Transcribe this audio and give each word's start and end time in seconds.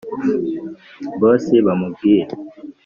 boss 1.19 1.45
bamubwire. 1.65 2.25